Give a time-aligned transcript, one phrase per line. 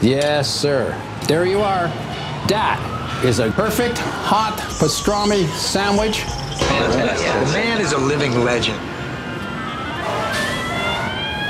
[0.00, 0.94] Yes, sir.
[1.26, 1.88] There you are.
[2.46, 2.78] That
[3.24, 6.24] is a perfect hot pastrami sandwich.
[6.56, 8.78] The man is a living legend.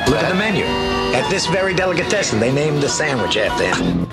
[0.08, 0.64] Look at the menu.
[1.14, 4.08] At this very delicatessen, they named the sandwich after him.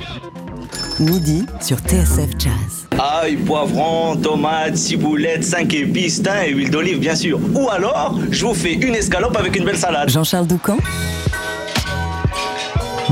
[1.00, 2.88] Midi sur TSF Jazz.
[3.00, 7.40] Ail, poivron, tomate, ciboulette, 5 épices, thym et huile d'olive, bien sûr.
[7.54, 10.10] Ou alors, je vous fais une escalope avec une belle salade.
[10.10, 10.78] Jean-Charles Doucan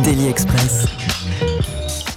[0.03, 0.85] Daily Express.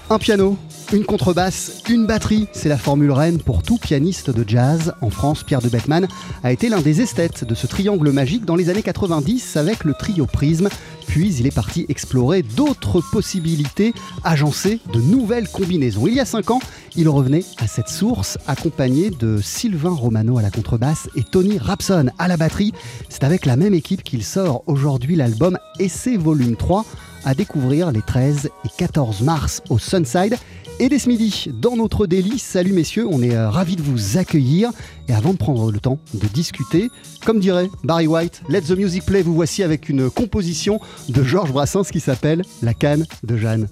[0.09, 0.57] Un piano,
[0.93, 4.95] une contrebasse, une batterie, c'est la formule reine pour tout pianiste de jazz.
[5.01, 6.07] En France, Pierre de Bettman
[6.45, 9.95] a été l'un des esthètes de ce triangle magique dans les années 90 avec le
[9.95, 10.69] trio Prisme.
[11.09, 16.07] Puis il est parti explorer d'autres possibilités, agencer de nouvelles combinaisons.
[16.07, 16.61] Il y a cinq ans,
[16.95, 22.11] il revenait à cette source accompagné de Sylvain Romano à la contrebasse et Tony Rapson
[22.17, 22.73] à la batterie.
[23.09, 26.85] C'est avec la même équipe qu'il sort aujourd'hui l'album Essai Volume 3
[27.25, 30.37] à découvrir les 13 et 14 mars au Sunside.
[30.79, 34.19] Et dès ce midi, dans notre délit, salut messieurs, on est euh, ravis de vous
[34.19, 34.71] accueillir.
[35.09, 36.91] Et avant de prendre le temps de discuter,
[37.25, 41.53] comme dirait Barry White, Let the Music Play, vous voici avec une composition de Georges
[41.53, 43.69] Brassens qui s'appelle La canne de Jeanne.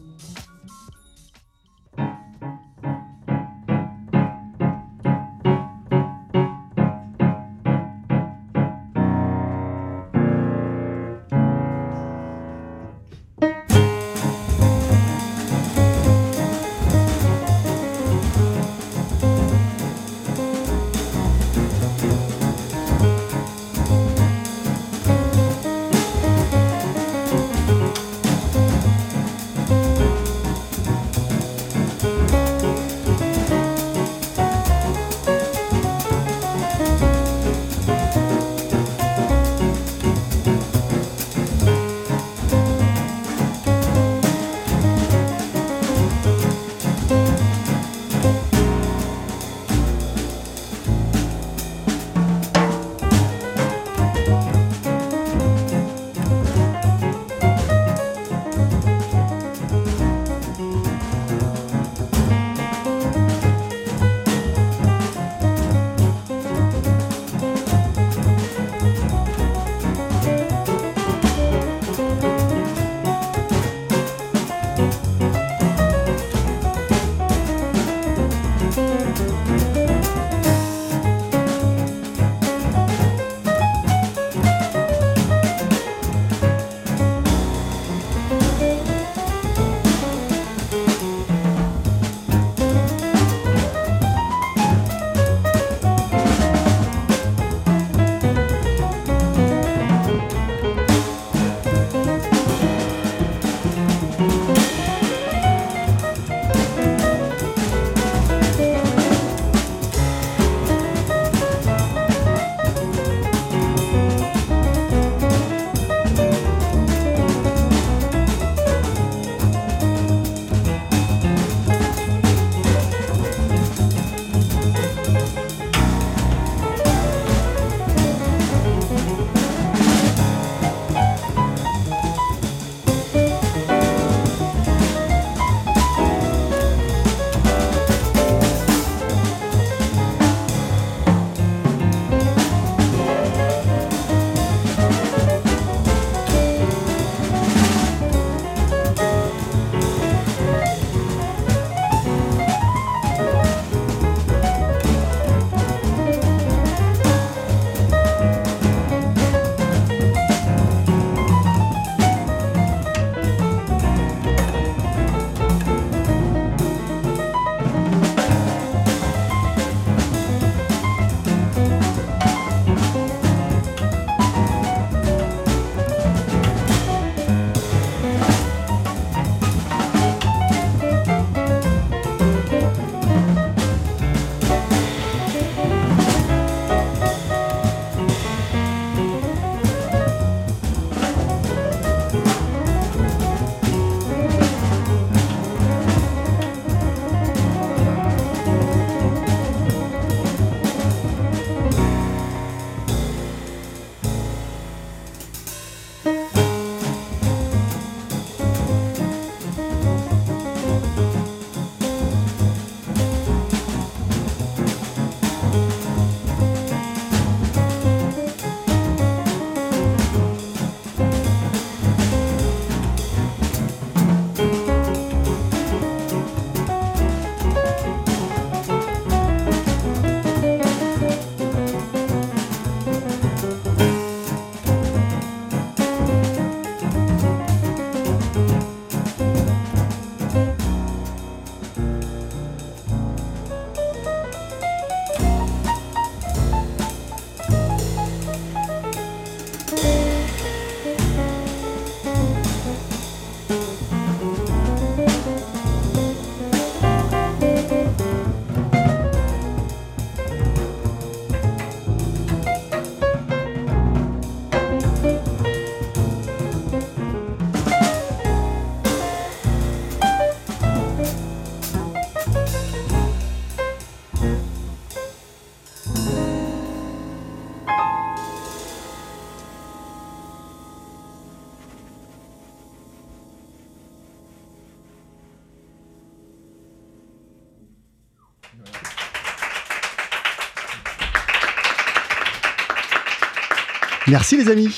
[294.15, 294.69] Merci les amis.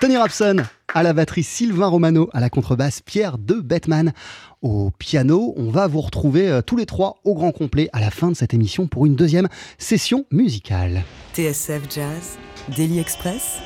[0.00, 0.56] Tony Rapson
[0.94, 4.14] à la batterie, Sylvain Romano à la contrebasse, Pierre de Bettman
[4.62, 5.52] au piano.
[5.58, 8.34] On va vous retrouver euh, tous les trois au grand complet à la fin de
[8.34, 11.02] cette émission pour une deuxième session musicale.
[11.34, 12.38] TSF Jazz,
[12.74, 13.58] Daily Express,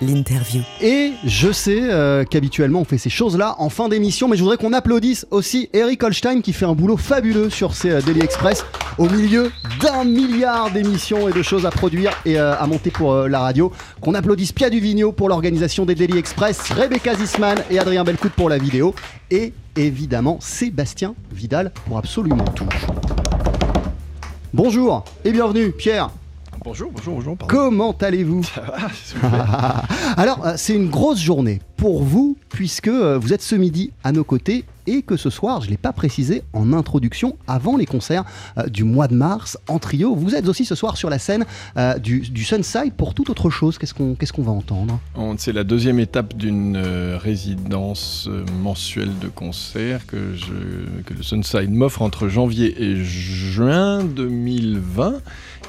[0.00, 0.62] l'interview.
[0.80, 4.56] Et je sais euh, qu'habituellement on fait ces choses-là en fin d'émission, mais je voudrais
[4.56, 8.64] qu'on applaudisse aussi Eric Holstein qui fait un boulot fabuleux sur ces euh, Daily Express
[8.98, 9.50] au milieu
[9.80, 13.72] d'un milliard d'émissions et de choses à produire et euh, à monter pour la radio.
[14.00, 18.48] Qu'on applaudisse Pia Duvigno pour l'organisation des Daily Express, Rebecca Zisman et Adrien Belcout pour
[18.48, 18.94] la vidéo
[19.30, 22.68] et évidemment Sébastien Vidal pour absolument tout.
[24.52, 26.10] Bonjour et bienvenue Pierre.
[26.66, 27.36] Bonjour, bonjour, bonjour.
[27.36, 27.54] pardon.
[27.54, 28.42] Comment allez-vous.
[30.16, 34.10] Alors, euh, c'est une grosse journée pour vous, puisque euh, vous êtes ce midi à
[34.10, 37.86] nos côtés et que ce soir, je ne l'ai pas précisé en introduction, avant les
[37.86, 38.24] concerts
[38.58, 41.44] euh, du mois de mars en trio, vous êtes aussi ce soir sur la scène
[41.76, 43.78] euh, du, du Sunside pour toute autre chose.
[43.78, 45.00] Qu'est-ce qu'on qu'est-ce qu'on va entendre?
[45.38, 48.28] C'est la deuxième étape d'une euh, résidence
[48.62, 55.20] mensuelle de concert que, je, que le Sunside m'offre entre janvier et juin 2020.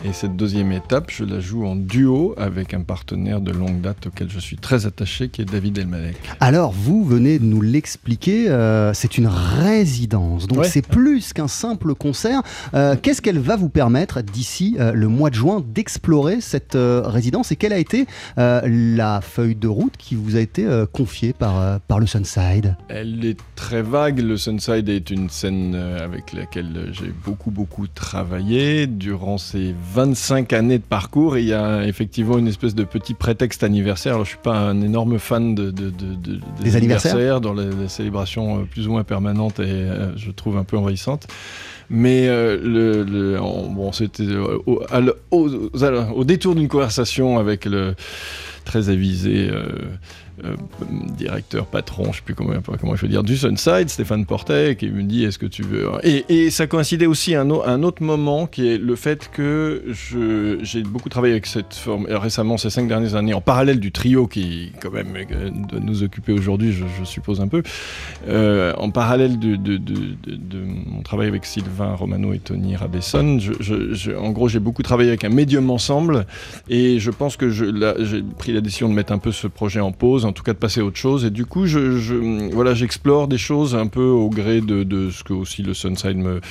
[0.05, 4.07] Et cette deuxième étape, je la joue en duo avec un partenaire de longue date
[4.07, 6.17] auquel je suis très attaché, qui est David Elmalek.
[6.39, 10.67] Alors, vous venez de nous l'expliquer, euh, c'est une résidence, donc Ouais.
[10.67, 12.41] c'est plus qu'un simple concert.
[12.73, 17.03] Euh, Qu'est-ce qu'elle va vous permettre d'ici euh, le mois de juin d'explorer cette euh,
[17.05, 17.51] résidence?
[17.51, 18.07] Et quelle a été
[18.37, 22.07] euh, la feuille de route qui vous a été euh, confiée par, euh, par le
[22.07, 22.75] Sunside?
[22.89, 24.19] Elle est très vague.
[24.19, 30.79] Le Sunside est une scène avec laquelle j'ai beaucoup, beaucoup travaillé durant ces 25 années
[30.79, 31.37] de parcours.
[31.37, 34.13] Et il y a effectivement une espèce de petit prétexte anniversaire.
[34.13, 37.41] Alors, je suis pas un énorme fan de, de- de- de- Des anniversaires?
[37.41, 41.27] dans les, les célébrations plus ou moins permanentes et euh, je trouve un peu envahissantes.
[41.89, 42.27] Mais
[44.89, 45.01] à-
[46.15, 47.95] au détour d'une conversation avec le
[48.67, 49.63] très avisé euh,
[50.43, 50.55] euh,
[51.17, 54.89] directeur, patron, je sais plus comment, comment il faut dire, du Sunside, Stéphane Portet, qui
[54.89, 55.87] me dit est-ce que tu veux.
[56.03, 59.31] Et, et ça coïncidait aussi à un, au- un autre moment qui est le fait
[59.31, 59.85] que
[60.61, 63.91] j'ai beaucoup travaillé avec cette forme euh, récemment, ces cinq dernières années, en parallèle du
[63.91, 65.13] trio qui, quand même,
[65.69, 67.63] doit nous occuper aujourd'hui, je, suppose un peu.
[68.27, 69.57] En parallèle de,
[70.85, 73.39] mon travail avec Sylvain Romano et Tony Rabesson,
[74.19, 76.25] en gros, j'ai beaucoup travaillé avec un médium ensemble
[76.69, 79.91] et je pense que j'ai pris la décision de mettre un peu ce projet en
[79.91, 81.25] pause, en tout cas de passer à autre chose.
[81.25, 81.65] Et du coup,
[82.51, 86.41] voilà, j'explore des choses un peu au gré de, ce que aussi le Sunside me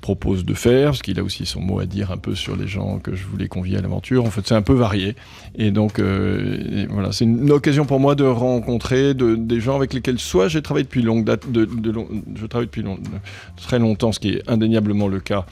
[0.00, 2.66] propose de faire, parce qu'il a aussi son mot à dire un peu sur les
[2.66, 4.26] gens que je voulais convier à l'aventure.
[4.26, 5.16] En fait, c'est un peu varié.
[5.56, 9.94] Et donc, euh, voilà, c'est une occasion pour moi de rencontrer de- des gens avec
[9.94, 12.84] lesquels soit j'ai travaillé depuis longue date, je travaille depuis
[13.56, 15.46] très longtemps, ce qui est indéniablement le cas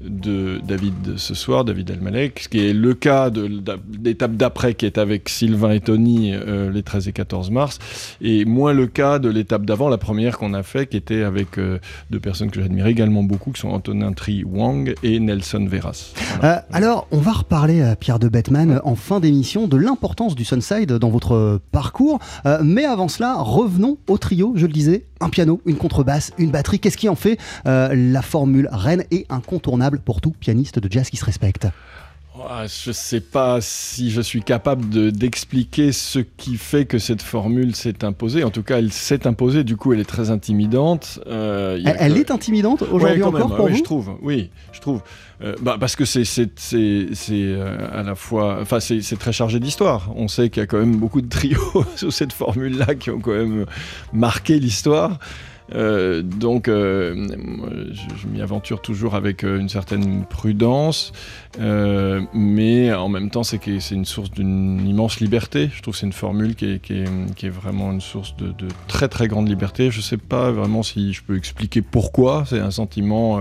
[0.00, 3.48] de David ce soir, David Elmalek, ce qui est le cas de
[4.02, 7.78] l'étape d'après qui est avec Sylvain et Tony euh, les 13 et 14 mars,
[8.20, 11.58] et moins le cas de l'étape d'avant, la première qu'on a fait, qui était avec
[11.58, 11.78] euh,
[12.10, 16.12] deux personnes que j'admire également beaucoup, qui sont Antonin Tri Wang et Nelson Veras.
[16.40, 16.58] Voilà.
[16.58, 20.44] Euh, alors, on va reparler, euh, Pierre de Bettman, en fin d'émission, de l'importance du
[20.44, 22.18] Sunside dans votre parcours.
[22.62, 26.78] Mais avant cela, revenons au trio, je le disais, un piano, une contrebasse, une batterie.
[26.78, 31.08] Qu'est-ce qui en fait euh, la formule reine et incontournable pour tout pianiste de jazz
[31.08, 31.66] qui se respecte?
[32.36, 37.22] Ah, Je sais pas si je suis capable de- d'expliquer ce qui fait que cette
[37.22, 38.42] formule s'est imposée.
[38.42, 39.62] En tout cas, elle s'est imposée.
[39.62, 41.20] Du coup, elle est très intimidante.
[41.28, 43.78] Euh, Elle, elle que- est intimidante aujourd'hui Ouais, encore même, pour oui, vous?
[43.78, 44.10] je trouve.
[44.20, 45.02] Oui, je trouve.
[45.42, 46.24] Euh, bah, parce que c'est
[46.72, 50.10] euh, à la fois, enfin c'est c'est très chargé d'histoire.
[50.16, 53.20] On sait qu'il y a quand même beaucoup de trios sous cette formule-là qui ont
[53.20, 53.64] quand même
[54.12, 55.18] marqué l'histoire.
[55.74, 57.26] Euh, donc, euh,
[57.92, 61.12] je, je m'y aventure toujours avec euh, une certaine prudence,
[61.58, 65.70] euh, mais en même temps, c'est une source d'une immense liberté.
[65.74, 68.36] Je trouve que c'est une formule qui est, qui est- qui est vraiment une source
[68.36, 69.90] de, de très très grande liberté.
[69.90, 72.44] Je ne sais pas vraiment si je peux expliquer pourquoi.
[72.46, 73.40] C'est un sentiment,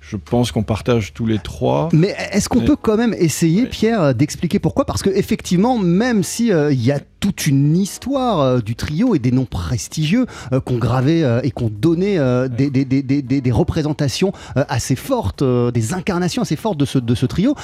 [0.00, 1.90] je pense qu'on partage tous les trois.
[1.92, 3.66] Mais est-ce qu'on peut quand même essayer.
[3.66, 4.86] Pierre, d'expliquer pourquoi?
[4.86, 9.18] Parce que effectivement, même si il y a toute une histoire euh, du trio et
[9.18, 13.40] des noms prestigieux euh, qu'on gravait euh, et qu'on donnait des, des- des- des- des-
[13.40, 17.54] des représentations assez fortes, des incarnations assez fortes de ce, de ce trio,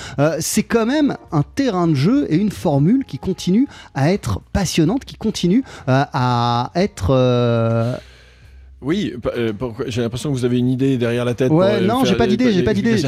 [0.41, 5.05] c'est quand même un terrain de jeu et une formule qui continue à être passionnante,
[5.05, 7.11] qui continue à être...
[8.85, 9.53] Oui, euh,
[9.87, 11.51] j'ai l'impression que vous avez une idée derrière la tête.
[11.51, 13.03] Ouais, pour, euh, non, j'ai pas d'idée, j'ai pas d'idée.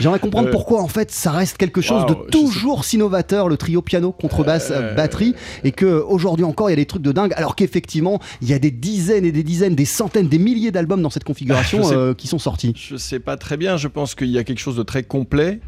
[0.00, 3.56] J'aimerais comprendre Euh, pourquoi en fait ça reste quelque chose de toujours si novateur, le
[3.56, 7.32] trio piano, contrebasse, batterie, et que aujourd'hui encore il y a des trucs de dingue,
[7.36, 11.02] alors qu'effectivement il y a des dizaines et des dizaines, des centaines, des milliers d'albums
[11.02, 12.14] dans cette configuration sais.
[12.16, 12.72] qui sont sortis.
[12.76, 13.76] Je sais pas très bien.
[13.76, 15.60] Je pense qu'il y a quelque chose de très complet.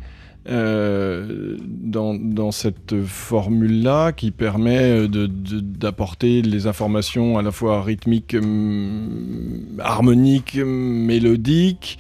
[0.48, 9.78] Euh, dans, cette formule-là qui permet d'apporter de, les informations à la fois rythmiques, hum,
[9.80, 11.98] harmoniques, mélodiques,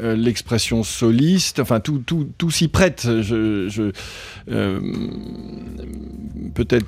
[0.00, 3.08] euh, l'expression soliste, enfin tout, tout, tout s'y prête.
[3.22, 3.92] Je,
[4.50, 4.80] euh,
[6.54, 6.86] peut-être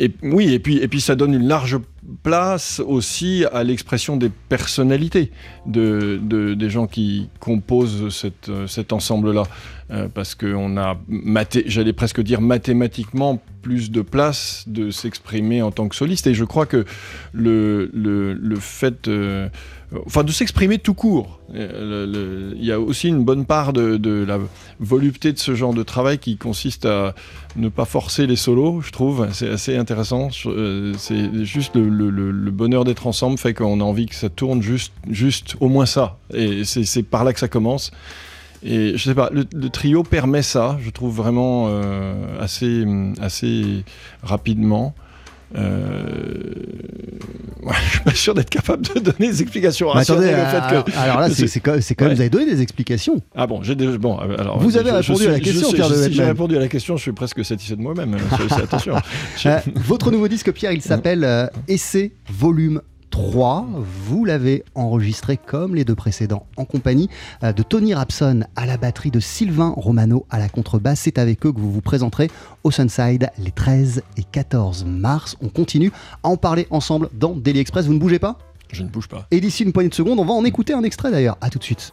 [0.00, 1.78] et, oui et puis et puis ça donne une large
[2.22, 5.30] place aussi à l'expression des personnalités
[5.66, 9.44] de, de, des gens qui composent cette, cet ensemble-là.
[9.90, 10.98] Euh, parce qu'on a,
[11.64, 16.26] j'allais presque dire mathématiquement, plus de place de s'exprimer en tant que soliste.
[16.26, 16.84] Et je crois que
[17.32, 19.48] le, le, le fait, euh,
[20.06, 24.38] enfin de s'exprimer tout court, euh, il y a aussi une bonne part de, la
[24.80, 27.14] volupté de ce genre de travail qui consiste à
[27.56, 29.28] ne pas forcer les solos, je trouve.
[29.32, 30.28] C'est assez intéressant.
[30.30, 34.92] C'est juste le, le bonheur d'être ensemble fait qu'on a envie que ça tourne juste,
[35.08, 36.18] juste au moins ça.
[36.34, 37.90] Et c'est par là que ça commence.
[38.62, 42.84] Et je sais pas, le, trio permet ça, je trouve vraiment euh, assez,
[43.20, 43.84] assez
[44.22, 44.94] rapidement.
[45.56, 46.52] Euh...
[47.62, 50.96] Ouais, je suis pas sûr d'être capable de donner des explications attendez, alors, que...
[50.96, 53.20] alors, là, c'est quand, quand même, vous avez donné des explications.
[53.34, 53.98] Ah bon, j'ai déjà.
[53.98, 56.96] Bon, alors, vous avez répondu à la question, Pierre Si j'ai répondu à la question,
[56.96, 58.16] je suis presque satisfait de moi-même.
[58.50, 58.94] attention.
[59.46, 62.80] Euh, votre nouveau disque, Pierre, il s'appelle euh, Essai Volume
[63.18, 63.66] 3.
[64.06, 67.10] Vous l'avez enregistré comme les deux précédents en compagnie
[67.42, 71.00] euh, de Tony Rapson à la batterie, de Sylvain Romano à la contrebasse.
[71.00, 72.30] C'est avec eux que vous vous présenterez
[72.62, 75.36] au Sunside les 13 et 14 mars.
[75.42, 75.90] On continue
[76.22, 77.86] à en parler ensemble dans Daily Express.
[77.86, 78.38] Vous ne bougez pas?
[78.72, 79.26] Je ne bouge pas.
[79.30, 81.36] Et d'ici une poignée de secondes, on va en écouter un extrait d'ailleurs.
[81.40, 81.92] A tout de suite.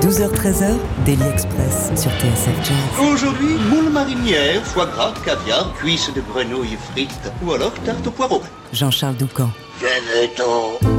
[0.00, 3.06] 12h-13h, Daily Express sur TSF Jazz.
[3.12, 8.42] Aujourd'hui, moule marinière, foie gras, caviar, cuisses de grenouille frites ou alors tarte au poireau.
[8.72, 9.50] Jean-Charles Doucan.
[9.80, 10.97] Venez-t'en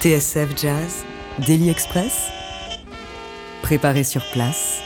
[0.00, 1.04] TSF Jazz,
[1.46, 2.30] Daily Express,
[3.60, 4.80] préparé sur place.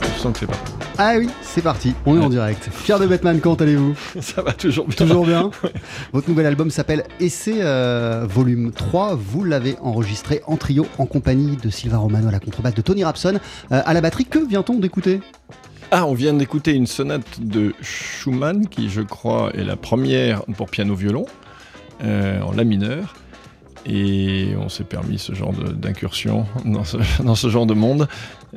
[0.00, 0.56] Je sens que c'est pas.
[0.96, 2.70] Ah oui, c'est parti, on est en direct.
[2.82, 4.96] Pierre de Batman, comment allez-vous Ça va toujours bien.
[4.96, 5.50] Toujours bien
[6.14, 9.16] Votre nouvel album s'appelle Essai euh, Volume 3.
[9.16, 13.04] Vous l'avez enregistré en trio en compagnie de Sylvain Romano à la contrebasse, de Tony
[13.04, 13.38] Rapson
[13.70, 14.24] euh, à la batterie.
[14.24, 15.20] Que vient-on d'écouter?
[15.90, 20.70] Ah, on vient d'écouter une sonate de Schumann qui, je crois, est la première pour
[20.70, 21.26] piano-violon
[22.02, 23.14] euh, en la mineur.
[23.86, 28.08] Et on s'est permis ce genre d'incursion dans ce, dans ce genre de monde.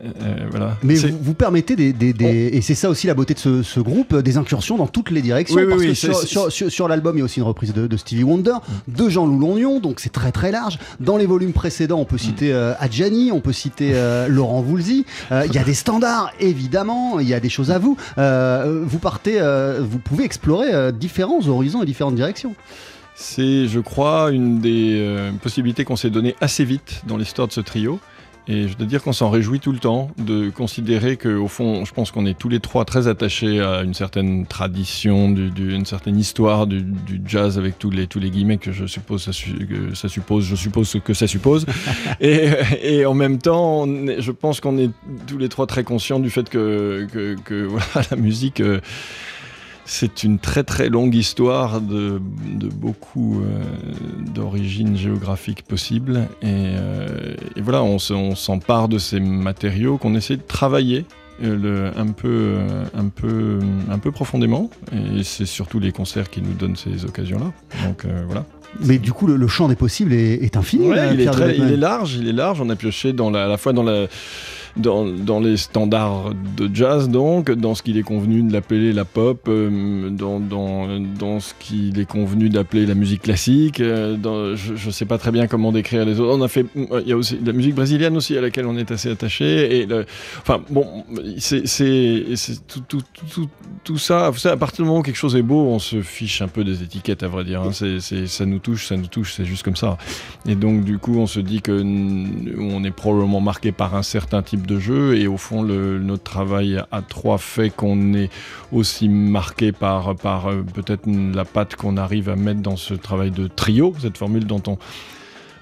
[0.04, 0.10] Euh,
[0.50, 0.76] voilà.
[0.84, 3.62] Mais vous, vous permettez des, des- des- et c'est ça aussi la beauté de ce,
[3.62, 5.56] ce groupe, euh, des incursions dans toutes les directions.
[5.56, 7.46] Oui, parce oui, que sur, c'est- sur- sur- sur l'album, il y a aussi une
[7.46, 8.56] reprise de, de Stevie Wonder,
[8.88, 10.80] de Jean-Loup Longnon, donc c'est très très large.
[11.00, 15.06] Dans les volumes précédents, on peut citer euh, Adjani, on peut citer euh, Laurent Voulzy.
[15.32, 17.96] Euh, Il y a des standards, évidemment, il y a des choses à vous.
[18.18, 22.56] Euh, vous partez, euh, vous pouvez explorer euh, différents horizons et différentes directions.
[23.16, 27.54] C'est, je crois, une des euh, possibilités qu'on s'est données assez vite dans l'histoire de
[27.54, 28.00] ce trio.
[28.46, 31.94] Et je dois dire qu'on s'en réjouit tout le temps de considérer qu'au fond, je
[31.94, 35.86] pense qu'on est tous les trois très attachés à une certaine tradition, du- du- une
[35.86, 39.32] certaine histoire du, du jazz avec tous les, tous les guillemets que je suppose ça,
[39.32, 41.66] que ça suppose, je suppose que ça suppose.
[42.20, 42.50] et,
[42.84, 44.90] et en même temps, on est- je pense qu'on est
[45.26, 48.60] tous les trois très conscients du fait que, que, que, voilà, la musique.
[48.60, 48.82] euh,
[49.86, 52.22] c'est une très très longue histoire de,
[52.56, 53.62] de beaucoup euh,
[54.34, 56.28] d'origines géographiques possibles.
[56.42, 56.46] Et,
[56.78, 61.06] euh, et voilà, on se- on s'empare de ces matériaux qu'on essaie de travailler.
[61.44, 62.58] euh, le- un, peu,
[62.96, 67.52] un, peu, un peu profondément et c'est surtout les concerts qui nous donnent ces occasions-là
[67.88, 68.46] donc euh, voilà
[68.86, 70.88] Mais du coup, le, le champ des possibles est, est infini.
[70.90, 72.62] Ouais, là, il, est très, il large, il est large.
[72.62, 74.06] On a pioché dans la, à la fois dans, la,
[74.76, 79.06] dans, dans les standards de jazz, donc, dans ce qu'il est convenu de l'appeler la
[79.06, 83.80] pop, euh, dans, dans, dans ce qu'il est convenu d'appeler la musique classique.
[83.80, 86.36] euh, dans- je ne sais pas très bien comment décrire les autres.
[86.38, 88.90] On a fait, il y a aussi la musique brésilienne aussi à laquelle on est
[88.92, 89.80] assez attaché.
[89.82, 90.06] Et le-
[90.42, 91.04] enfin, bon,
[91.38, 91.64] c'est
[92.68, 93.50] tout, tout, tout,
[93.84, 94.30] tout ça.
[94.30, 96.48] Vous savez, à partir du moment où quelque chose est beau, on se fiche un
[96.48, 97.62] peu des étiquettes, à vrai dire.
[97.62, 97.72] hein.
[97.72, 99.98] C'est- ça nous touche, ça nous touche, c'est juste comme ça.
[100.48, 101.72] Et donc, du coup, on se dit que
[102.60, 105.16] on est probablement marqué par un certain type de jeu.
[105.18, 108.30] Et au fond, le- notre travail à trois fait qu'on est
[108.72, 113.32] aussi marqué par, par euh, peut-être la patte qu'on arrive à mettre dans ce travail
[113.32, 114.78] de trio, cette formule dont on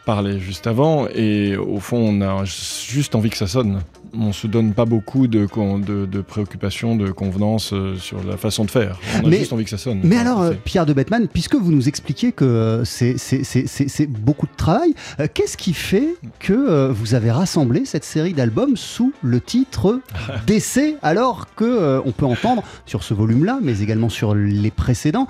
[0.05, 1.07] parlait juste avant.
[1.13, 3.81] Et au fond, on a juste envie que ça sonne.
[4.13, 8.35] On se donne pas beaucoup de, con- de, de préoccupations, de convenances euh, sur la
[8.35, 8.99] façon de faire.
[9.23, 10.01] On a Mais- juste envie que ça sonne.
[10.03, 14.55] Mais alors, euh, Pierre de Batman, puisque vous nous expliquez que euh, c'est- beaucoup de
[14.57, 16.09] travail, euh, qu'est-ce qui fait
[16.39, 20.01] que euh, vous avez rassemblé cette série d'albums sous le titre
[20.45, 25.27] d'essai, alors que on peut entendre sur ce volume-là, mais également sur les précédents,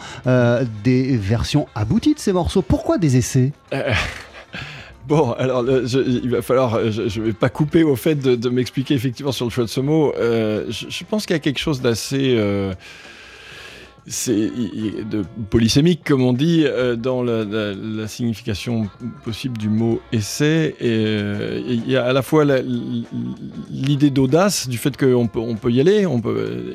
[0.84, 2.64] des versions abouties de ces morceaux?
[2.64, 3.52] Pourquoi des essais?
[5.12, 8.94] Bon, alors il va falloir, euh, je ne vais pas couper au fait de, m'expliquer
[8.94, 10.14] effectivement sur le choix de ce mot.
[10.16, 12.74] Euh, je, pense qu'il y a quelque chose d'assez euh,
[14.08, 16.66] de polysémique, comme on dit,
[16.98, 18.88] dans la, signification
[19.26, 20.78] possible du mot essai.
[20.80, 22.46] Et il y a à la fois
[23.70, 26.08] l'idée d'audace, du fait qu'on peut, on peut y aller,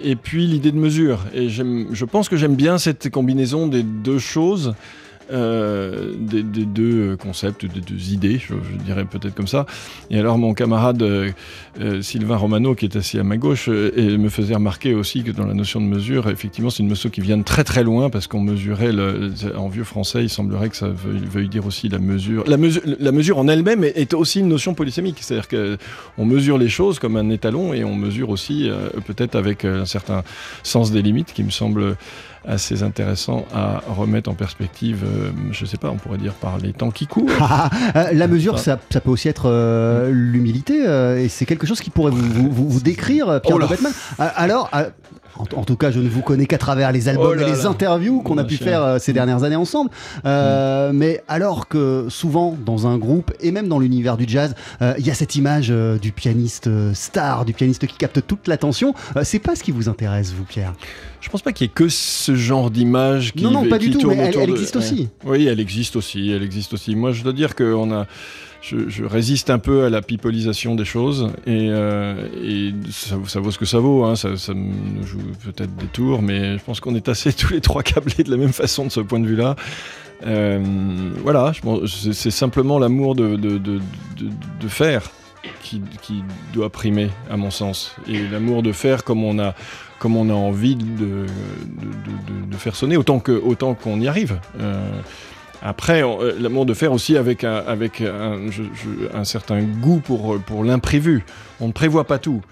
[0.04, 1.20] et puis l'idée de mesure.
[1.32, 4.74] Et je pense que j'aime bien cette combinaison des deux choses.
[5.30, 9.66] Euh, des, des deux concepts, des deux idées, je, dirais peut-être comme ça.
[10.10, 11.30] Et alors mon camarade euh,
[11.80, 15.30] euh, Sylvain Romano, qui est assis à ma gauche, euh, me faisait remarquer aussi que
[15.30, 18.10] dans la notion de mesure, effectivement, c'est une notion qui vient de très très loin,
[18.10, 21.98] parce qu'on mesurait, le, en vieux français, il semblerait que ça veuille, dire aussi la
[21.98, 22.44] mesure.
[22.46, 26.58] La, mesure la mesure en elle-même est, est aussi une notion polysémique, c'est-à-dire qu'on mesure
[26.58, 30.22] les choses comme un étalon, et on mesure aussi euh, peut-être avec euh, un certain
[30.62, 31.96] sens des limites qui me semble
[32.46, 36.72] assez intéressant à remettre en perspective, euh, je sais pas, on pourrait dire par les
[36.72, 37.28] temps qui courent.
[37.40, 38.58] Ah, euh, La mesure, Ah.
[38.58, 42.22] ça, ça peut aussi être euh, l'humilité, euh, et c'est quelque chose qui pourrait vous,
[42.22, 43.66] vous- vous- vous décrire, Pierre Oh là.
[43.66, 43.92] de Batman.
[44.18, 44.88] Alors, euh,
[45.38, 47.50] en, en tout cas, je ne vous connais qu'à travers les albums Oh là et
[47.50, 47.68] les là.
[47.68, 49.90] interviews qu'on a pu faire euh, ces dernières années ensemble.
[50.24, 54.94] Euh, Mais alors que souvent, dans un groupe, et même dans l'univers du jazz, euh,
[54.98, 58.94] il y a cette image euh, du pianiste star, du pianiste qui capte toute l'attention.
[59.22, 60.72] C'est pas ce qui vous intéresse, vous, Pierre?
[61.20, 63.88] Je pense pas qu'il y ait que ce genre d'image qui Non, non, pas qui
[63.90, 64.82] du tout, mais elle- de- existe ouais.
[64.82, 65.08] aussi.
[65.24, 66.94] Oui, elle existe aussi, elle existe aussi.
[66.94, 68.06] Moi, je dois dire que on a,
[68.66, 73.64] je, résiste un peu à la pipolisation des choses et, euh, ça, vaut ce que
[73.64, 74.04] ça vaut.
[74.04, 74.16] hein.
[74.16, 77.60] Ça, ça me joue peut-être des tours, mais je pense qu'on est assez tous les
[77.60, 79.56] trois câblés de la même façon de ce point de vue-là.
[80.26, 80.60] Euh,
[81.22, 81.52] voilà,
[81.86, 83.80] c'est simplement l'amour de,
[84.68, 85.10] faire
[85.62, 85.82] qui,
[86.52, 87.94] doit primer, à mon sens.
[88.08, 89.54] Et l'amour de faire comme on a,
[89.98, 91.26] comme on a envie de,
[92.56, 94.40] faire sonner, autant autant qu'on y arrive.
[94.58, 95.00] Euh,
[95.62, 100.00] Après, euh, l'amour de faire aussi avec un, avec un, je- je- un certain goût
[100.00, 101.24] pour, pour l'imprévu.
[101.60, 102.42] On ne prévoit pas tout.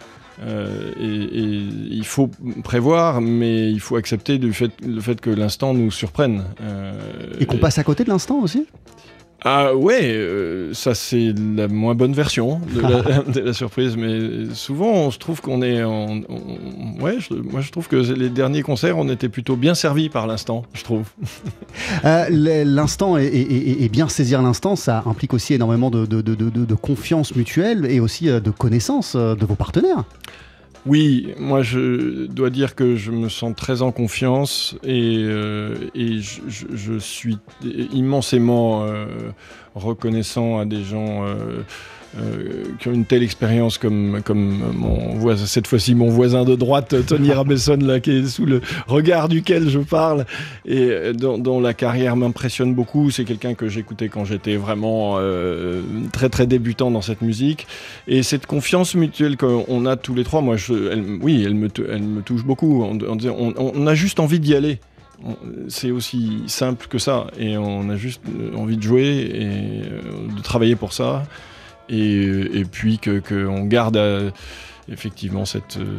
[0.43, 1.45] Euh, et, et
[1.93, 2.29] il faut
[2.65, 6.45] prévoir, mais il faut accepter du fait, le fait que l'instant nous surprenne.
[6.61, 6.93] Euh,
[7.39, 8.67] Et qu'on passe à côté de l'instant aussi?
[9.47, 14.55] Ah ouais, euh, ça c'est la moins bonne version de la, de la surprise, mais
[14.55, 16.21] souvent on se trouve qu'on est en...
[16.29, 20.09] on- ouais, je- moi je trouve que les derniers concerts on était plutôt bien servis
[20.09, 21.07] par l'instant, je trouve.
[22.05, 22.27] Euh,
[22.65, 26.07] L'instant et, et- et- et bien saisir l'instant, ça implique aussi énormément de,
[26.75, 30.05] confiance mutuelle et aussi euh, de connaissance de vos partenaires.
[30.87, 36.99] Oui, moi je dois dire que je me sens très en confiance et, euh, je
[36.99, 39.07] suis immensément euh,
[39.75, 41.63] reconnaissant à des gens euh,
[42.17, 46.95] euh, qui ont une telle expérience comme, comme mon cette fois-ci mon voisin de droite,
[47.07, 50.25] Tony Rabesson, là, qui est sous le regard duquel je parle
[50.65, 53.11] et euh, dont, la carrière m'impressionne beaucoup.
[53.11, 57.67] C'est quelqu'un que j'écoutais quand j'étais vraiment euh, très très débutant dans cette musique.
[58.07, 60.57] Et cette confiance mutuelle qu'on a tous les trois, moi,
[61.21, 61.69] oui, elle me,
[62.21, 62.85] touche beaucoup.
[62.85, 64.79] On, a juste envie d'y aller.
[65.69, 67.27] C'est aussi simple que ça.
[67.41, 68.21] Et on a juste
[68.57, 71.25] envie de jouer et de travailler pour ça.
[71.89, 74.31] Et, puis que qu'on garde euh,
[74.89, 75.99] effectivement cette, euh,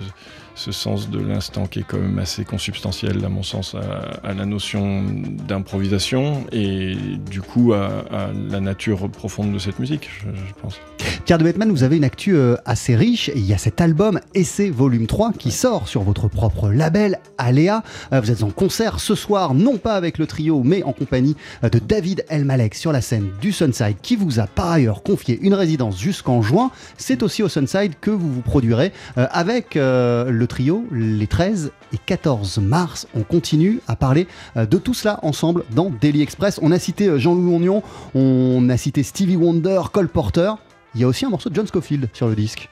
[0.55, 4.33] ce sens de l'instant qui est quand même assez consubstantiel, à mon sens, à, à
[4.33, 5.03] la notion
[5.47, 6.95] d'improvisation et
[7.29, 10.79] du coup à, à la nature profonde de cette musique, je, je pense.
[11.25, 13.31] Pierre de Bettman, vous avez une actu euh, assez riche.
[13.35, 17.83] Il y a cet album Essai Volume 3 qui sort sur votre propre label Aléa.
[18.13, 21.35] Euh, Vous êtes en concert ce soir, non pas avec le trio, mais en compagnie
[21.63, 25.39] euh, de David Elmalek sur la scène du Sunside, qui vous a par ailleurs confié
[25.41, 26.71] une résidence jusqu'en juin.
[26.97, 32.59] C'est aussi au Sunside que vous vous produirez avec euh, trio les 13 et 14
[32.59, 33.07] mars.
[33.15, 34.27] On continue à parler
[34.57, 36.59] euh, de tout cela ensemble dans Daily Express.
[36.61, 40.53] On a cité euh, Jean-Louis Ognon, on a cité Stevie Wonder, Cole Porter.
[40.93, 42.69] Il y a aussi un morceau de John Scofield sur le disque.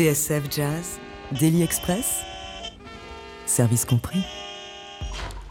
[0.00, 0.98] TSF Jazz,
[1.38, 2.22] Daily Express,
[3.44, 4.20] service compris.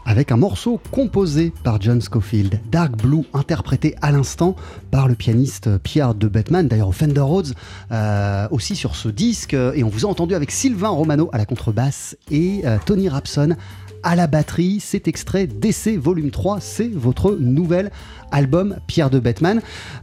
[0.04, 4.56] avec un morceau composé par John Scofield, Dark Blue, interprété à l'instant
[4.90, 7.54] par le pianiste Pierre de Bettman, d'ailleurs au Fender Rhodes,
[7.92, 9.54] euh, aussi sur ce disque.
[9.54, 13.54] Et on vous a entendu avec Sylvain Romano à la contrebasse et euh, Tony Rapson
[14.02, 14.78] à la batterie.
[14.80, 17.90] C'est extrait d'Essai Volume 3, c'est votre nouvel
[18.32, 19.60] album Pierre de Bettman,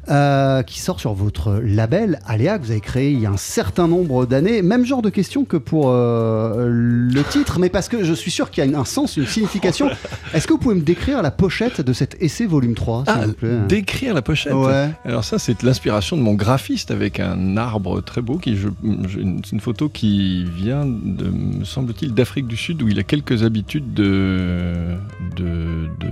[0.09, 3.37] euh, qui sort sur votre label Aléa, que vous avez créé il y a un
[3.37, 4.61] certain nombre d'années.
[4.61, 8.51] Même genre de question que pour euh, le titre, mais parce que je suis sûr
[8.51, 9.89] qu'il y a un sens, une signification.
[10.33, 13.25] Est-ce que vous pouvez me décrire la pochette de cet Essai Volume 3, s'il Ah,
[13.27, 13.57] vous plaît?
[13.69, 14.53] décrire la pochette?
[14.53, 14.89] Ouais.
[15.05, 18.37] Alors ça, c'est l'inspiration de mon graphiste avec un arbre très beau.
[18.37, 22.89] Qui, je, une- c'est une photo qui vient, de, me semble-t-il, d'Afrique du Sud, où
[22.89, 24.95] il a quelques habitudes de,
[25.35, 26.09] de, de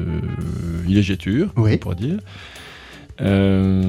[0.86, 1.72] villégiature, Oui.
[1.74, 2.18] on pourrait dire.
[3.22, 3.82] Euh,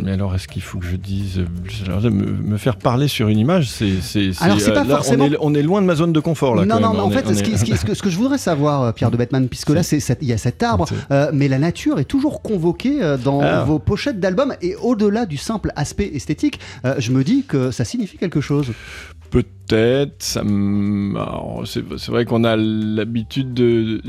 [0.00, 3.68] mais alors, est-ce qu'il faut que je dise me, me faire parler sur une image
[3.68, 6.12] C'est, c'est, Alors, c'est pas là, forcément- on est, on est loin de ma zone
[6.12, 6.64] de confort là.
[6.64, 8.10] non, non, mais en On fait, ce, est- qui- ce qui- ce que, ce que
[8.10, 10.86] je voudrais savoir, euh, Pierre de Bettman, puisque là, c'est il y a cet arbre,
[11.10, 13.64] euh, mais la nature est toujours convoquée euh, dans Ah.
[13.64, 17.84] vos pochettes d'albums, et au-delà du simple aspect esthétique, euh, je me dis que ça
[17.84, 18.68] signifie quelque chose.
[19.32, 24.02] Peut-être, c'est vrai qu'on a l'habitude de...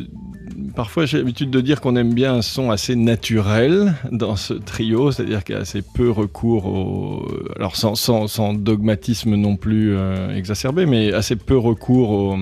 [0.75, 5.12] Parfois j'ai l'habitude de dire qu'on aime bien un son assez naturel dans ce trio,
[5.12, 7.25] c'est-à-dire qu'il y a assez peu recours au...
[7.55, 12.38] Alors sans, sans- sans dogmatisme non plus euh, exacerbé, mais assez peu recours au...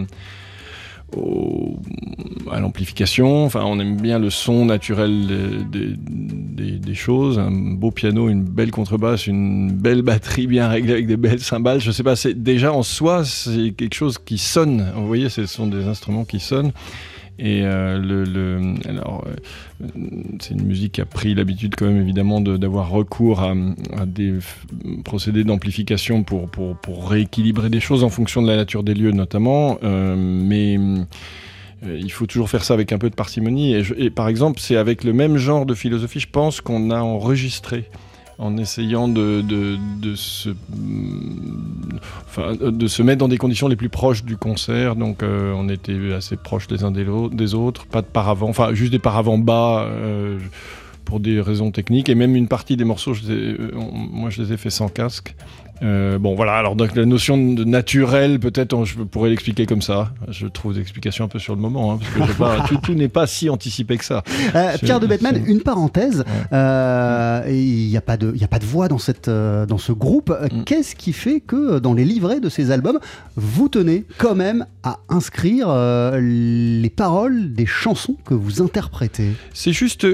[2.51, 5.27] à l'amplification, enfin on aime bien le son naturel
[5.71, 5.95] des-
[6.79, 11.17] des choses, un beau piano, une belle contrebasse, une belle batterie bien réglée avec des
[11.17, 15.07] belles cymbales, je sais pas, c'est déjà en soi c'est quelque chose qui sonne, vous
[15.07, 16.71] voyez ce sont des instruments qui sonnent
[17.43, 19.87] et euh, alors euh,
[20.39, 23.55] c'est une musique qui a pris l'habitude quand même évidemment de- d'avoir recours à,
[24.05, 24.35] des
[25.03, 29.79] procédés d'amplification pour, pour, rééquilibrer des choses en fonction de la nature des lieux notamment,
[29.83, 30.77] euh, mais
[31.83, 33.73] il faut toujours faire ça avec un peu de parcimonie.
[33.97, 37.85] Et par exemple, c'est avec le même genre de philosophie, je pense, qu'on a enregistré
[38.41, 40.49] en essayant de, de, de se,
[42.27, 44.95] enfin, de se mettre dans des conditions les plus proches du concert.
[44.95, 48.91] Donc euh, on était assez proches les uns des, autres, pas de paravent, enfin juste
[48.91, 49.85] des paravents bas.
[49.87, 50.39] euh,
[51.03, 54.57] pour des raisons techniques et même une partie des morceaux, euh, moi je les ai
[54.57, 55.35] fait sans casque.
[55.83, 60.13] Euh, bon voilà, alors donc la notion de naturel, peut-être je pourrais l'expliquer comme ça.
[60.29, 62.93] Je trouve des explications un peu sur le moment, hein, parce que pas- tout, tout
[62.93, 64.23] n'est pas si anticipé que ça.
[64.55, 66.23] Euh, Pierre de Bettman, une parenthèse.
[66.53, 69.77] euh, Il n'y a, pas de- il y a pas de voix dans, cette, dans
[69.77, 70.29] ce groupe.
[70.51, 70.63] Mm.
[70.65, 72.99] Qu'est-ce qui fait que dans les livrets de ces albums,
[73.35, 75.67] vous tenez quand même à inscrire
[76.19, 79.31] les paroles des chansons que vous interprétez?
[79.53, 80.05] C'est juste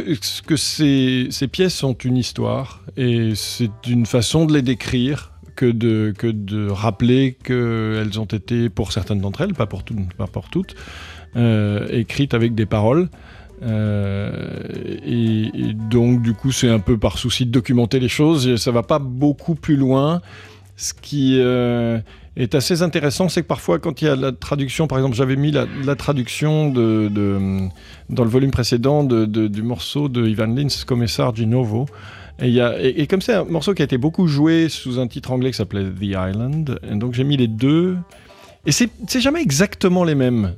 [0.45, 5.65] que ces, ces pièces sont une histoire et c'est une façon de les décrire que
[5.65, 10.75] de, rappeler qu'elles ont été, pour certaines d'entre elles, pas pour, toutes,
[11.35, 13.09] euh, écrites avec des paroles.
[13.63, 14.61] Euh,
[15.03, 18.71] et, donc du coup c'est un peu par souci de documenter les choses, et ça
[18.71, 20.21] va pas beaucoup plus loin.
[20.75, 21.97] Ce qui euh,
[22.35, 25.35] est assez intéressant, c'est que parfois quand il y a la traduction, par exemple j'avais
[25.35, 31.33] mis la, traduction dans le volume précédent de- de- du morceau de Ivan Lins, Commissar
[31.33, 31.87] di Novo.
[32.39, 35.57] Et, comme c'est un morceau qui a été beaucoup joué sous un titre anglais qui
[35.57, 37.97] s'appelait The Island, et donc j'ai mis les deux.
[38.65, 40.53] Et c'est jamais exactement les mêmes.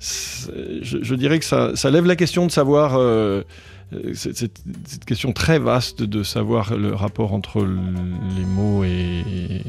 [0.00, 2.96] Je, dirais que ça, lève la question de savoir.
[2.96, 9.24] euh, cette question très vaste de savoir le rapport entre les mots et,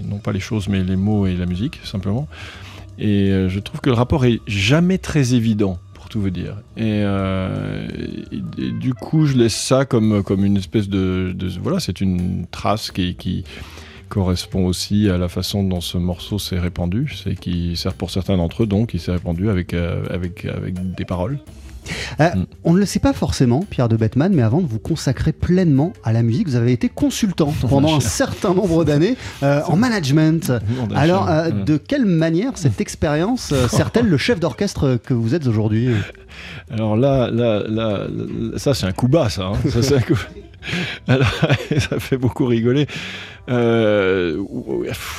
[0.08, 2.28] non pas les choses mais les mots et la musique simplement
[2.98, 5.78] et euh, je trouve que le rapport est jamais très évident
[6.14, 6.58] tout vous dire.
[6.78, 7.88] Et, euh,
[8.60, 12.46] et- du coup je laisse ça comme, comme une espèce de, de- voilà c'est une
[12.52, 13.44] trace qui, qui
[14.10, 17.12] correspond aussi à la façon dont ce morceau s'est répandu.
[17.24, 20.76] C'est qui sert pour certains d'entre eux donc il s'est répandu avec, euh, avec, avec
[20.96, 21.40] des paroles
[22.20, 22.46] Euh, Mm.
[22.64, 25.94] On ne le sait pas forcément, Pierre de Bettman, mais avant de vous consacrer pleinement
[26.04, 30.52] à la musique, vous avez été consultant pendant un certain nombre d'années euh, en management.
[30.96, 35.46] Alors, euh, de quelle manière cette expérience euh, sert-elle le chef d'orchestre que vous êtes
[35.48, 35.90] aujourd'hui?
[36.72, 39.44] Alors là, là, là, là, ça c'est un coup bas, ça.
[39.48, 39.54] hein.
[39.70, 40.16] Ça, c'est un coup-
[41.10, 41.28] Alors,
[41.78, 42.88] ça fait beaucoup rigoler.
[43.50, 44.42] Euh,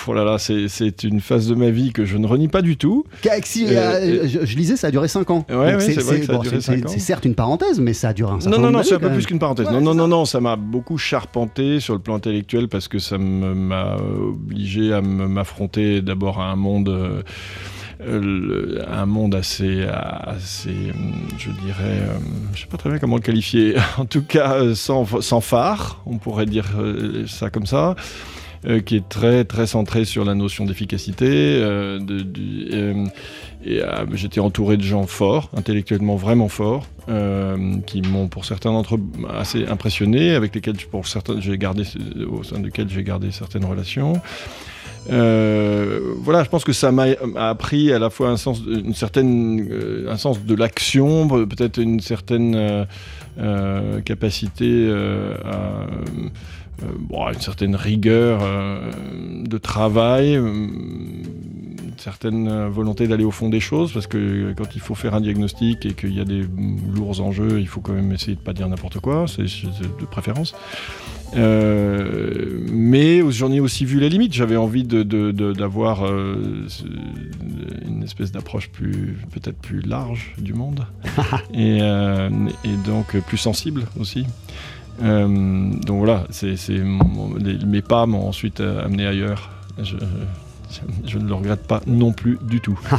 [0.07, 2.77] oh là là, c'est- une phase de ma vie que je ne renie pas du
[2.77, 3.05] tout.
[3.27, 5.45] Euh, euh, je, je lisais, ça a duré 5 ans.
[5.51, 8.71] Ouais, Donc ouais, c'est certes une parenthèse, mais ça a duré un certain Non, non,
[8.71, 9.67] non, c'est un peu plus qu'une parenthèse.
[9.67, 12.99] Ouais, non, non, non, non, ça m'a beaucoup charpenté sur le plan intellectuel parce que
[12.99, 16.89] ça m'a obligé à m'affronter d'abord à un monde.
[16.89, 17.23] euh,
[18.01, 22.19] un monde assez, assez hum, je dirais, euh,
[22.55, 26.01] je sais pas très bien comment le qualifier, en tout cas euh, sans, sans phare,
[26.07, 27.95] on pourrait dire euh, ça comme ça.
[28.67, 31.27] Euh, qui est très très centré sur la notion d'efficacité.
[31.27, 32.01] euh,
[32.73, 33.07] euh,
[33.67, 36.87] euh, j'étais entouré de gens forts, intellectuellement vraiment forts,
[37.87, 39.01] qui m'ont pour certains d'entre eux
[39.39, 41.85] assez impressionné, avec lesquels pour certains j'ai gardé,
[42.31, 44.15] au sein desquels j'ai gardé certaines relations.
[45.09, 47.07] Voilà, je pense que ça m'a
[47.37, 49.69] appris à la fois un sens, une certaine,
[50.09, 52.87] un sens de l'action, peut-être une certaine
[54.05, 54.91] capacité
[55.45, 55.87] à
[56.99, 58.91] bon, une certaine rigueur euh,
[59.45, 64.75] de travail, euh, une certaine euh, volonté d'aller au fond des choses, parce que quand
[64.75, 66.43] il faut faire un diagnostic et qu'il y a des
[66.95, 70.55] lourds enjeux, il faut quand même essayer de pas dire n'importe quoi, c'est de préférence.
[71.37, 74.33] Euh, mais j'en ai aussi vu les limites.
[74.35, 76.67] J'avais envie de- de- de- d'avoir euh,
[77.87, 80.87] une espèce d'approche plus, peut-être plus large du monde,
[81.55, 82.29] et, euh,
[82.65, 84.27] et donc plus sensible aussi.
[85.03, 86.55] Euh, donc voilà, c'est,
[87.67, 89.51] mes pas m'ont ensuite euh, amené ailleurs.
[89.79, 90.01] Je, je-
[91.07, 92.77] je ne le regrette pas non plus du tout.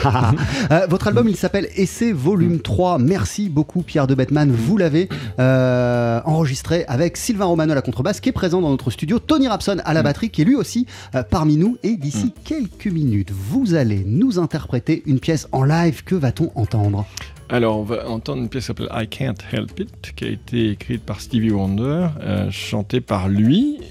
[0.72, 3.00] Euh, votre album, il s'appelle Essai Volume 3.
[3.00, 4.50] Merci beaucoup, Pierre de Bettman.
[4.52, 8.90] Vous l'avez euh, enregistré avec Sylvain Romano à la contrebasse, qui est présent dans notre
[8.92, 10.86] studio, Tony Rapson à la batterie, qui est lui aussi
[11.16, 11.78] euh, parmi nous.
[11.84, 16.04] Et d'ici quelques minutes, vous allez nous interpréter une pièce en live.
[16.04, 17.06] Que va-t-on entendre?
[17.48, 20.72] Alors, on va entendre une pièce qui s'appelle I Can't Help It, qui a été
[20.72, 23.82] écrite par Stevie Wonder, euh, chantée par lui.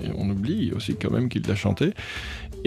[0.00, 1.92] Et on oublie aussi quand même qu'il l'a chantée.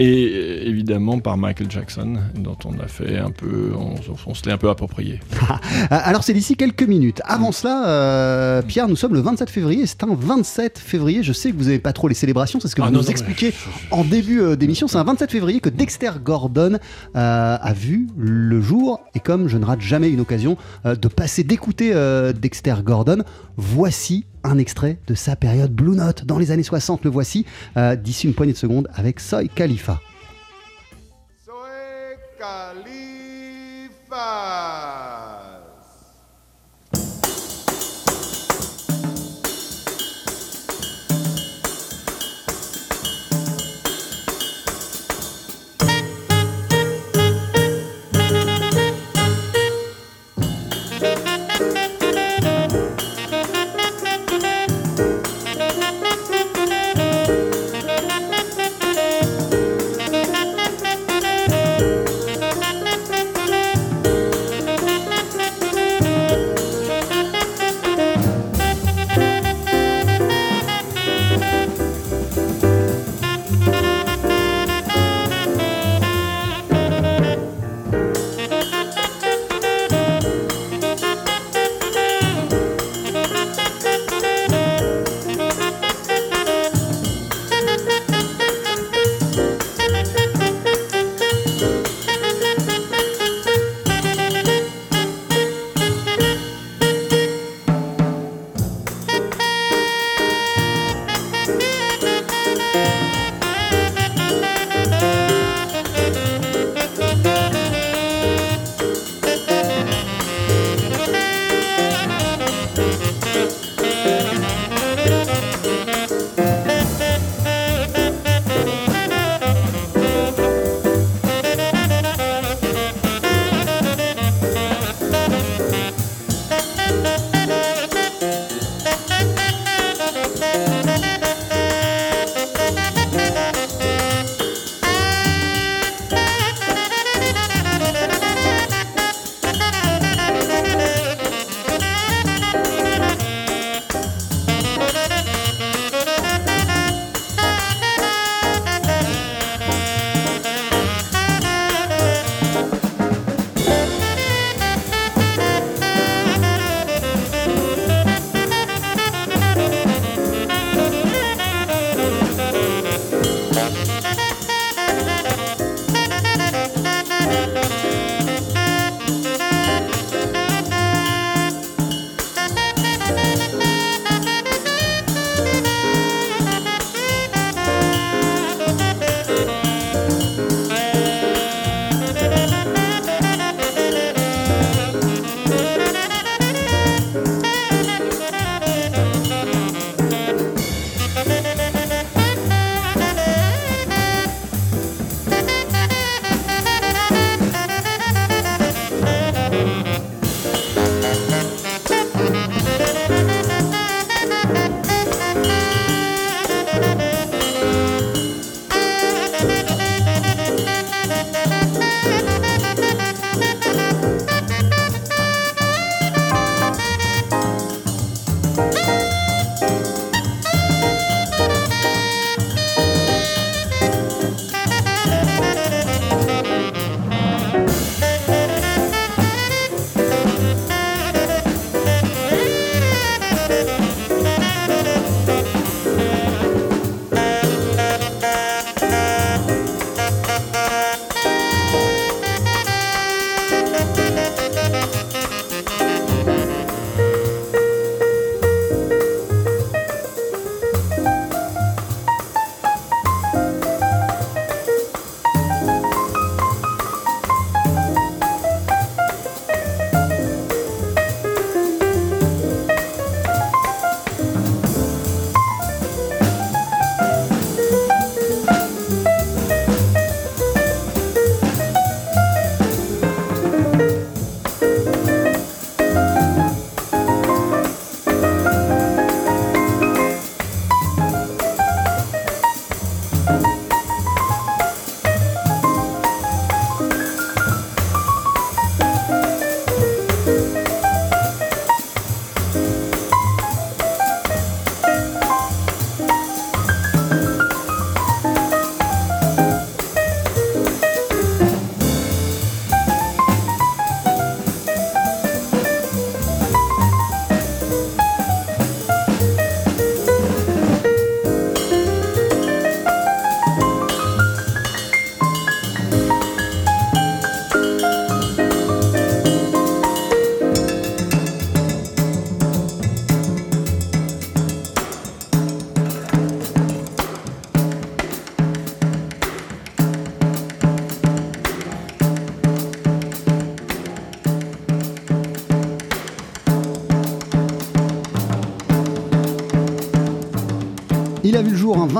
[0.00, 3.96] Et euh, évidemment par Michael Jackson, dont on a fait un peu, on,
[4.26, 5.20] on se l'est un peu approprié.
[5.42, 5.54] Euh,
[5.90, 7.20] Alors c'est d'ici quelques minutes.
[7.26, 9.84] Avant cela, euh, Pierre, nous sommes le 27 février.
[9.84, 11.22] C'est un 27 février.
[11.22, 13.00] Je sais que vous n'avez pas trop les célébrations, c'est ce que Ah vous non,
[13.00, 13.52] nous non, expliquez
[13.90, 14.88] en début euh, d'émission.
[14.88, 16.78] C'est un 27 février que Dexter Gordon
[17.14, 19.00] euh, a vu le jour.
[19.14, 23.22] Et comme je ne rate jamais une occasion euh, de passer, d'écouter euh, Dexter Gordon,
[23.58, 27.04] voici un extrait de sa période Blue Note dans les années 60.
[27.04, 30.00] Le voici euh, d'ici une poignée de secondes avec Soy Khalifa.
[31.44, 31.54] Soy
[32.38, 32.70] Califas.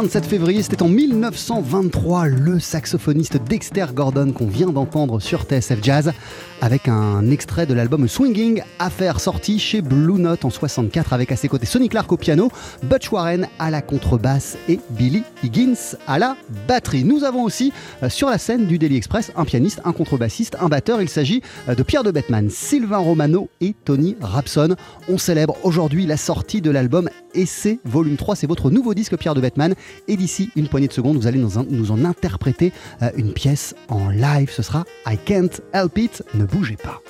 [0.03, 6.12] 27 février, c'était en 1923, le saxophoniste Dexter Gordon qu'on vient d'entendre sur TSF Jazz
[6.61, 11.36] avec un extrait de l'album Swinging Affair sorti chez Blue Note en 64 avec à
[11.36, 12.50] ses côtés Sonny Clark au piano,
[12.82, 16.36] Butch Warren à la contrebasse et Billy Higgins à la
[16.68, 17.04] batterie.
[17.04, 20.68] Nous avons aussi euh, sur la scène du Daily Express un pianiste, un contrebassiste, un
[20.68, 21.00] batteur.
[21.00, 24.76] Il s'agit euh, de Pierre de Bettman, Sylvain Romano et Tony Rapson.
[25.08, 28.36] On célèbre aujourd'hui la sortie de l'album Essai Volume 3.
[28.36, 29.74] C'est votre nouveau disque Pierre de Bettman.
[30.08, 34.08] Et d'ici une poignée de secondes, vous allez nous en, interpréter euh, une pièce en
[34.11, 34.50] live.
[34.50, 36.22] Ce sera I Can't Help It.
[36.51, 37.01] Bougez pas.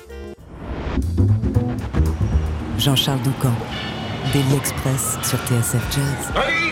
[2.77, 3.53] Jean-Charles Doucan,
[4.33, 6.31] Daily Express sur TSF Jazz.
[6.35, 6.70] Allez,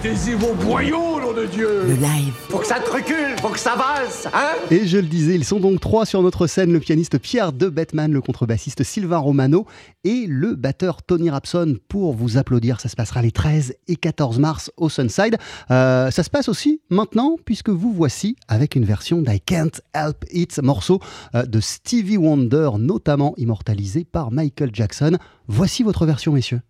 [0.00, 2.32] Mettez-y vos boyaux, nom de Dieu Le live.
[2.50, 5.44] Faut que ça te recule, faut que ça avance, hein Et je le disais, ils
[5.44, 9.66] sont donc trois sur notre scène le pianiste Pierre de Bettman, le contrebassiste Sylvain Romano
[10.04, 12.80] et le batteur Tony Rapson pour vous applaudir.
[12.80, 15.36] Ça se passera les 13 et 14 mars au Sunside.
[15.72, 20.24] Euh, ça se passe aussi maintenant puisque vous voici avec une version d'I Can't Help
[20.30, 21.00] It, morceau
[21.34, 25.18] euh, de Stevie Wonder, notamment immortalisé par Michael Jackson.
[25.48, 26.60] Voici votre version, messieurs.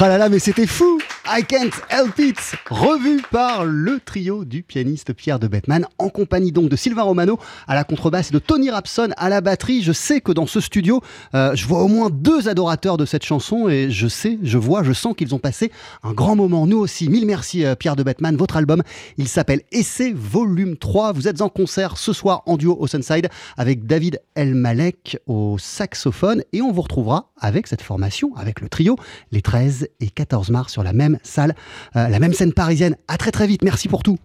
[0.00, 0.98] Tralala, mais c'était fou
[1.32, 6.50] I Can't Help It Revu par le trio du pianiste Pierre de Bettman, en compagnie
[6.50, 9.80] donc de Sylvain Romano à la contrebasse et de Tony Rapson à la batterie.
[9.84, 11.00] Je sais que dans ce studio,
[11.36, 14.82] euh, je vois au moins deux adorateurs de cette chanson et je sais, je vois,
[14.82, 15.70] je sens qu'ils ont passé
[16.02, 16.66] un grand moment.
[16.66, 18.36] Nous aussi, mille merci euh, Pierre de Bettman.
[18.36, 18.82] Votre album,
[19.16, 21.12] il s'appelle Essai Volume 3.
[21.12, 26.42] Vous êtes en concert ce soir en duo au Sunside avec David Elmalek au saxophone
[26.52, 28.96] et on vous retrouvera avec cette formation, avec le trio,
[29.30, 31.54] les 13 et 14 mars sur la même salle,
[31.96, 32.96] euh, la même scène parisienne.
[33.08, 34.18] À très très vite, merci pour tout.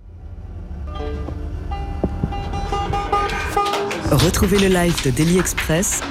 [4.11, 6.01] Retrouvez le live de Daily Express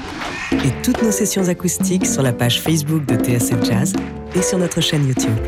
[0.53, 3.93] et toutes nos sessions acoustiques sur la page Facebook de TSF Jazz
[4.35, 5.39] et sur notre chaîne YouTube.